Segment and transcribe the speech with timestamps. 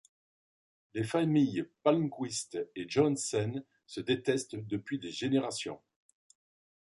[0.95, 5.79] Les familles Palmquist et Johannsen se détestent depuis des générations.